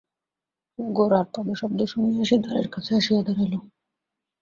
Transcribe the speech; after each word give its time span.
গোরার 0.79 1.25
পদশব্দ 1.33 1.79
শুনিয়া 1.91 2.23
সে 2.25 2.37
দ্বারের 2.37 2.67
কাছে 2.67 2.91
আসিয়া 2.95 3.21
দাঁড়াইল। 3.21 3.53